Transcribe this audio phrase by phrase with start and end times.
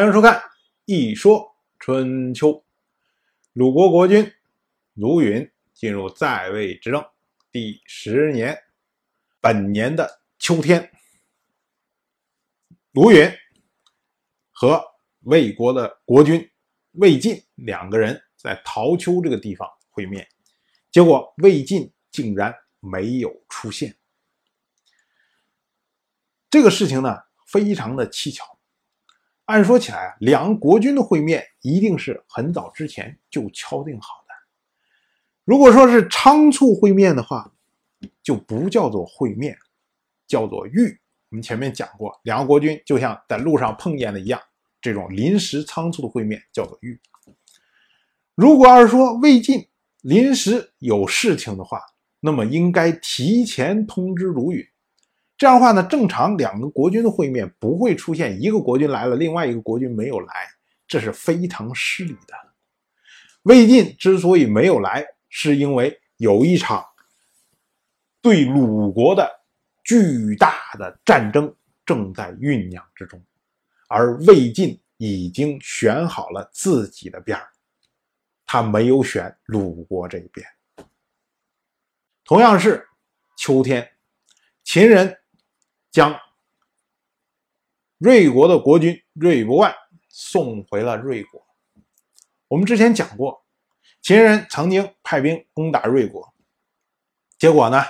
[0.00, 0.34] 欢迎收看
[0.86, 2.48] 《一说春秋》。
[3.52, 4.32] 鲁国国君
[4.94, 7.04] 鲁允进入在位执政
[7.52, 8.58] 第十年，
[9.42, 10.90] 本年的秋天，
[12.92, 13.30] 鲁允
[14.50, 14.82] 和
[15.24, 16.50] 魏国的国君
[16.92, 20.26] 魏晋两个人在陶丘这个地方会面，
[20.90, 23.94] 结果魏晋竟然没有出现。
[26.48, 28.59] 这个事情呢，非常的蹊跷。
[29.50, 34.34] 按说起来啊，两国君的会面一定是很早之前就敲定好的。
[35.44, 37.52] 如果说是仓促会面的话，
[38.22, 39.58] 就不叫做会面，
[40.28, 40.96] 叫做遇。
[41.30, 44.40] 我们前面讲过，两个国君就像在路上碰见的一样，
[44.80, 47.00] 这种临时仓促的会面叫做遇。
[48.36, 49.66] 如果要是说魏晋
[50.02, 51.82] 临时有事情的话，
[52.20, 54.64] 那么应该提前通知鲁允。
[55.40, 60.34] 这样的话呢，正常两个国君的会面不会出现一个国君来了，另外一个国君没有来，
[60.86, 62.34] 这是非常失礼的。
[63.44, 66.84] 魏晋之所以没有来，是因为有一场
[68.20, 69.26] 对鲁国的
[69.82, 71.56] 巨大的战争
[71.86, 73.18] 正在酝酿之中，
[73.88, 77.48] 而魏晋已经选好了自己的边儿，
[78.44, 80.46] 他没有选鲁国这一边。
[82.26, 82.86] 同样是
[83.38, 83.90] 秋天，
[84.64, 85.16] 秦人。
[85.90, 86.20] 将
[87.98, 89.74] 瑞国的国君瑞博万
[90.08, 91.44] 送回了瑞国。
[92.46, 93.44] 我们之前讲过，
[94.00, 96.32] 秦人曾经派兵攻打瑞国，
[97.38, 97.82] 结果呢，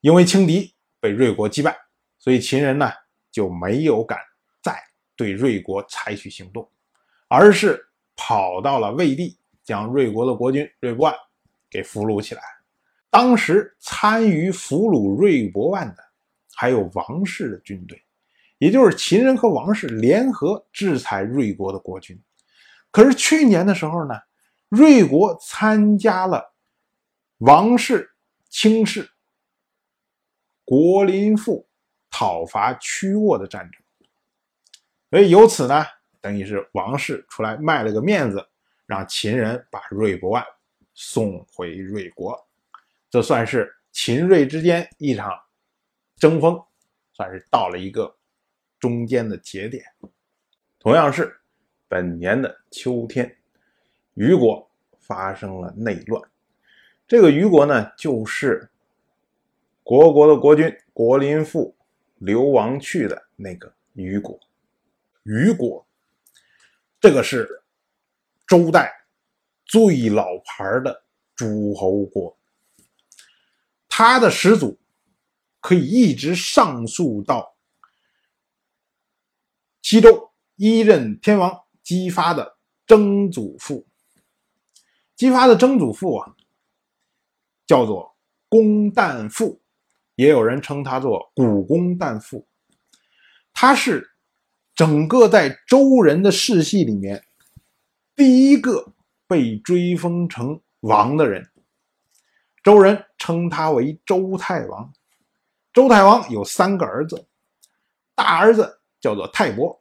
[0.00, 1.78] 因为轻敌被瑞国击败，
[2.18, 2.90] 所以秦人呢
[3.30, 4.18] 就没有敢
[4.60, 4.76] 再
[5.14, 6.68] 对瑞国采取行动，
[7.28, 11.14] 而是跑到了魏地，将瑞国的国君瑞伯万
[11.70, 12.42] 给俘虏起来。
[13.10, 16.04] 当时参与俘虏瑞伯万的。
[16.54, 18.02] 还有王室的军队，
[18.58, 22.20] 也就是秦人和王室联合制裁瑞国的国君。
[22.90, 24.14] 可是去年的时候呢，
[24.68, 26.54] 瑞国参加了
[27.38, 28.10] 王室
[28.48, 29.10] 卿士
[30.64, 31.68] 国林父
[32.08, 33.82] 讨伐曲沃的战争，
[35.10, 35.84] 所以由此呢，
[36.20, 38.46] 等于是王室出来卖了个面子，
[38.86, 40.44] 让秦人把瑞伯万
[40.94, 42.38] 送回瑞国，
[43.10, 45.36] 这算是秦瑞之间一场。
[46.16, 46.60] 争锋
[47.12, 48.16] 算是到了一个
[48.78, 49.84] 中间的节点。
[50.78, 51.34] 同样是
[51.88, 53.36] 本年的秋天，
[54.14, 54.70] 虞国
[55.00, 56.22] 发生了内乱。
[57.06, 58.70] 这个虞国呢，就是
[59.82, 61.76] 国国的国君国林父
[62.16, 64.38] 流亡去的那个虞国。
[65.22, 65.86] 虞国
[67.00, 67.62] 这个是
[68.46, 68.92] 周代
[69.64, 71.04] 最老牌的
[71.34, 72.36] 诸侯国，
[73.88, 74.78] 他的始祖。
[75.64, 77.56] 可以一直上溯到
[79.80, 83.86] 西周一任天王姬发的曾祖父。
[85.16, 86.36] 姬发的曾祖父啊，
[87.66, 88.14] 叫做
[88.50, 89.62] 公旦父，
[90.16, 92.46] 也有人称他做古公旦父。
[93.54, 94.10] 他是
[94.74, 97.24] 整个在周人的世系里面
[98.14, 98.92] 第一个
[99.26, 101.50] 被追封成王的人，
[102.62, 104.92] 周人称他为周太王。
[105.74, 107.26] 周太王有三个儿子，
[108.14, 109.76] 大儿子叫做泰伯，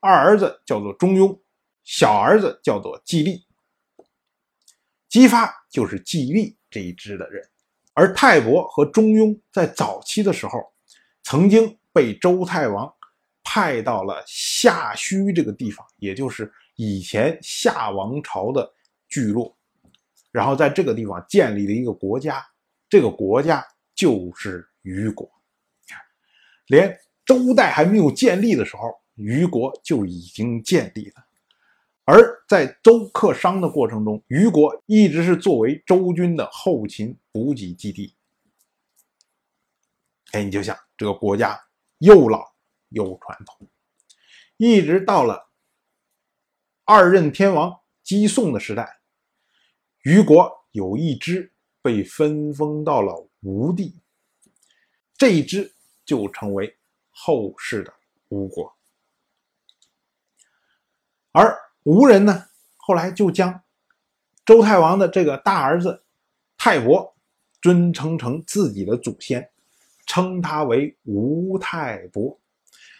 [0.00, 1.38] 二儿子叫做中庸，
[1.84, 3.44] 小儿子叫做季历。
[5.10, 7.46] 姬发就是季历这一支的人，
[7.92, 10.72] 而泰伯和中庸在早期的时候，
[11.22, 12.90] 曾经被周太王
[13.44, 18.72] 派到了夏墟这个地方，也就是以前夏王朝的
[19.06, 19.54] 聚落，
[20.32, 22.42] 然后在这个地方建立了一个国家，
[22.88, 23.62] 这个国家
[23.94, 24.66] 就是。
[24.86, 25.28] 虞国，
[26.68, 28.82] 连周代还没有建立的时候，
[29.16, 31.26] 虞国就已经建立了。
[32.04, 38.14] 而在周克商的过程中，虞国一直是作为周军的后勤补给基地。
[40.30, 41.60] 哎，你就想这个国家
[41.98, 42.44] 又老
[42.90, 43.68] 又传统，
[44.56, 45.50] 一直到了
[46.84, 49.00] 二任天王姬宋的时代，
[50.04, 51.52] 虞国有一支
[51.82, 53.98] 被分封到了吴地。
[55.18, 55.72] 这一支
[56.04, 56.76] 就成为
[57.10, 57.92] 后世的
[58.28, 58.74] 吴国，
[61.32, 62.46] 而吴人呢，
[62.76, 63.62] 后来就将
[64.44, 66.02] 周太王的这个大儿子
[66.58, 67.16] 泰伯
[67.62, 69.50] 尊称成自己的祖先，
[70.04, 72.38] 称他为吴太伯。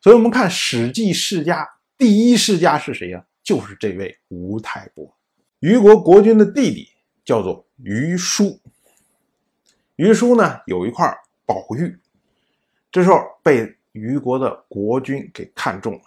[0.00, 1.68] 所以，我们看《史记》世家
[1.98, 3.26] 第一世家是谁呀？
[3.42, 5.14] 就是这位吴太伯。
[5.60, 6.88] 虞国国君的弟弟
[7.24, 8.60] 叫做虞叔，
[9.96, 11.06] 虞叔呢有一块
[11.48, 11.98] 宝玉，
[12.92, 16.02] 这时候被虞国的国君给看中了，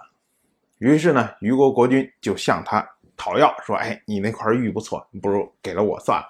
[0.77, 6.27] 于是呢，虞国国君就向他讨要，说：“哎，你那块玉不错，你不如给了我算了。”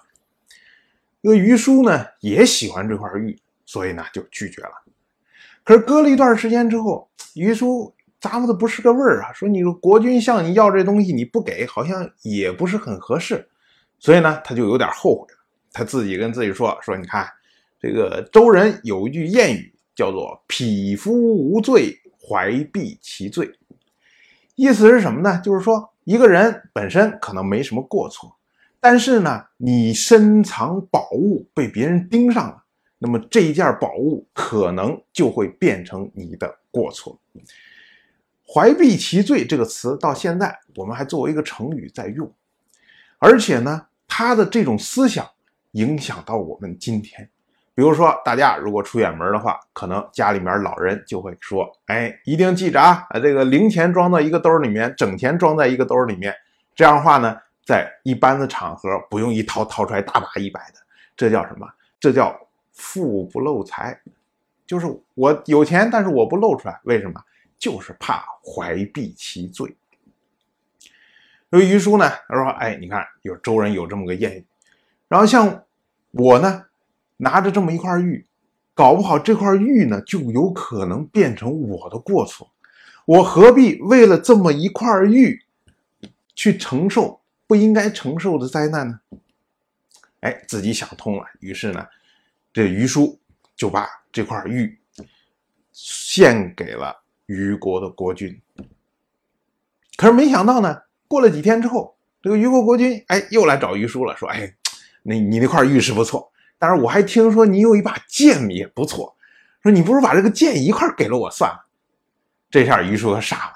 [1.20, 4.72] 那个虞书呢也喜欢这块玉，所以呢就拒绝了。
[5.66, 13.46] 可是隔了一段时间之后，虞书咂摸的不是个味儿啊，说：“你说国君向你要这东西，你不给，好像也不是很合适。”
[14.00, 15.40] 所以呢，他就有点后悔了。
[15.74, 17.30] 他自己跟自己说：“说你看，
[17.82, 23.52] 这个周人有一句谚语，叫做‘匹夫无罪，怀璧其罪’。
[24.54, 25.42] 意思是什么呢？
[25.44, 28.38] 就是说，一个人本身可能没什么过错，
[28.80, 32.64] 但是呢，你深藏宝物被别人盯上了，
[33.00, 37.20] 那么这一件宝物可能就会变成你的过错。
[38.48, 42.32] ‘怀璧其罪’这个词到现在我们还作为一个成语在用，
[43.18, 45.26] 而且呢。”他的这种思想
[45.72, 47.30] 影响到我们今天，
[47.74, 56.36] 比如说，大家如果出远门的话，可能家里面老人就会说：“哎，一定记着啊，这个零钱装到一个兜里面，整钱装在一个兜里面。”
[56.76, 60.80] 这样的话呢，在一般的场合不用一掏掏出来大把一百的，
[61.16, 61.68] 这叫什么？
[62.00, 62.38] 这叫
[62.74, 64.00] 富不露财，
[64.68, 67.22] 就是我有钱，但是我不露出来，为什么？
[67.58, 69.76] 就是怕怀璧其罪。
[71.52, 74.46] 所以于叔呢，他说：“哎，你看，有周人有这么个谚语，
[75.08, 75.64] 然后像
[76.12, 76.66] 我呢，
[77.22, 78.26] 拿着这么一块玉，
[78.74, 82.52] 搞不好这块玉呢，就有可能变成我的过错。
[83.06, 85.40] 我何必为了这么一块玉，
[86.34, 89.00] 去承受不应该承受的灾难呢？”
[90.22, 91.86] 哎，自己想通了，于是呢，
[92.52, 93.20] 这于叔
[93.56, 94.78] 就把这块玉
[95.72, 96.96] 献给了
[97.28, 98.40] 虞国的国君。
[99.96, 100.82] 可是没想到呢。
[101.08, 104.56] 过了几天之后，这个虞国国君哎又来找虞叔了，说：“哎，
[105.04, 106.31] 那你那块玉是不错，
[106.62, 109.16] 但是我还听说你有一把剑也不错，
[109.64, 111.66] 说你不如把这个剑一块给了我算了。”
[112.52, 113.54] 这下于叔可傻了。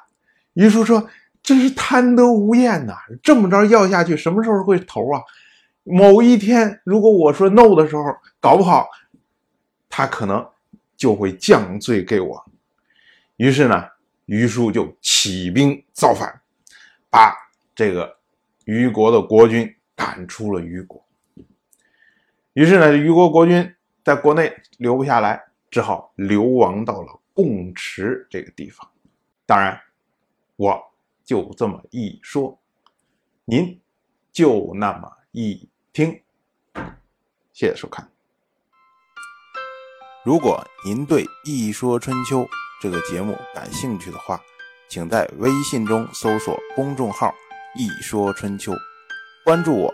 [0.54, 1.08] 于叔说
[1.44, 2.96] ：“真是贪得无厌呐！
[3.22, 5.22] 这么着要下去，什么时候会头啊？
[5.84, 8.04] 某一天，如果我说 no 的时候，
[8.40, 8.90] 搞不好
[9.88, 10.44] 他可能
[10.98, 12.44] 就会降罪给我。”
[13.38, 13.86] 于是呢，
[14.26, 16.42] 于叔就起兵造反，
[17.12, 17.36] 把。
[17.78, 18.18] 这个
[18.64, 21.05] 虞国的国君赶出了虞国，
[22.56, 28.90] 于是呢，虞国国君在国内留不下来，只好流亡到了贡池这个地方。
[29.46, 29.78] 当然，
[30.56, 30.82] 我
[31.26, 32.58] 就这么一说，
[33.44, 33.82] 您
[34.32, 36.22] 就那么一听。
[37.52, 38.10] 谢谢收看。
[40.24, 42.40] 如果您对《一说春秋》
[42.82, 44.40] 这个节目感兴趣的话，
[44.88, 47.36] 请在微信中搜索公众号。
[47.78, 48.72] 一说春秋，
[49.44, 49.94] 关注我，